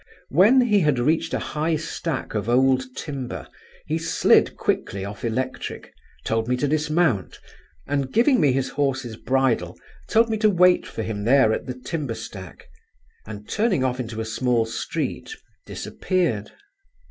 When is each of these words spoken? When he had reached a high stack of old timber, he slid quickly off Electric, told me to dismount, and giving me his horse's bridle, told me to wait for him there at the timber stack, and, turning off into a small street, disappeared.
When 0.29 0.61
he 0.61 0.79
had 0.79 0.97
reached 0.97 1.31
a 1.31 1.37
high 1.53 1.75
stack 1.75 2.33
of 2.33 2.49
old 2.49 2.95
timber, 2.95 3.47
he 3.85 3.99
slid 3.99 4.57
quickly 4.57 5.05
off 5.05 5.23
Electric, 5.23 5.93
told 6.25 6.47
me 6.47 6.57
to 6.57 6.67
dismount, 6.67 7.37
and 7.85 8.11
giving 8.11 8.41
me 8.41 8.51
his 8.51 8.69
horse's 8.69 9.15
bridle, 9.15 9.77
told 10.09 10.27
me 10.27 10.37
to 10.39 10.49
wait 10.49 10.87
for 10.87 11.03
him 11.03 11.23
there 11.23 11.53
at 11.53 11.67
the 11.67 11.75
timber 11.75 12.15
stack, 12.15 12.65
and, 13.27 13.47
turning 13.47 13.83
off 13.83 13.99
into 13.99 14.19
a 14.19 14.25
small 14.25 14.65
street, 14.65 15.35
disappeared. 15.67 16.51